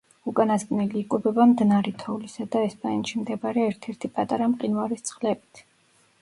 უკანასკნელი 0.29 0.95
იკვებება 1.01 1.45
მდნარი 1.51 1.93
თოვლისა 2.03 2.47
და 2.55 2.63
ესპანეთში 2.69 3.21
მდებარე 3.25 3.67
ერთ-ერთი 3.73 4.11
პატარა 4.17 4.49
მყინვარის 4.55 5.07
წყლებით. 5.13 5.63